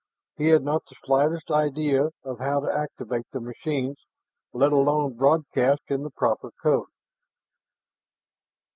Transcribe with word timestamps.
He 0.35 0.47
had 0.47 0.63
not 0.63 0.83
the 0.85 0.95
slightest 1.05 1.51
idea 1.51 2.09
of 2.23 2.39
how 2.39 2.61
to 2.61 2.73
activate 2.75 3.27
the 3.31 3.39
machines, 3.39 3.97
let 4.51 4.73
alone 4.73 5.13
broadcast 5.13 5.83
in 5.89 6.01
the 6.01 6.09
proper 6.09 6.49
code. 6.63 6.89